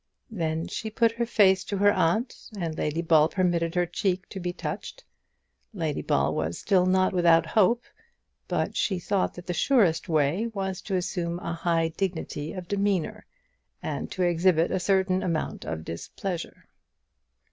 Then 0.31 0.67
she 0.67 0.89
put 0.89 1.11
her 1.11 1.27
face 1.27 1.63
to 1.65 1.77
her 1.77 1.91
aunt, 1.93 2.49
and 2.57 2.75
Lady 2.75 3.03
Ball 3.03 3.29
permitted 3.29 3.75
her 3.75 3.85
cheek 3.85 4.27
to 4.29 4.39
be 4.39 4.51
touched. 4.51 5.03
Lady 5.75 6.01
Ball 6.01 6.33
was 6.33 6.57
still 6.57 6.87
not 6.87 7.13
without 7.13 7.45
hope, 7.45 7.83
but 8.47 8.75
she 8.75 8.97
thought 8.97 9.35
that 9.35 9.45
the 9.45 9.53
surest 9.53 10.09
way 10.09 10.47
was 10.55 10.81
to 10.81 10.95
assume 10.95 11.37
a 11.37 11.53
high 11.53 11.89
dignity 11.89 12.51
of 12.51 12.67
demeanour, 12.67 13.27
and 13.83 14.09
to 14.11 14.23
exhibit 14.23 14.71
a 14.71 14.79
certain 14.79 15.21
amount 15.21 15.65
of 15.65 15.85
displeasure. 15.85 16.65